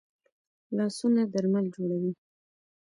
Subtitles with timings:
[0.77, 2.11] لاسونه درمل جوړوي